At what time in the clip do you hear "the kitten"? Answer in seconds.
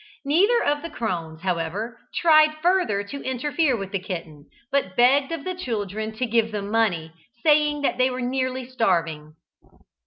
3.91-4.49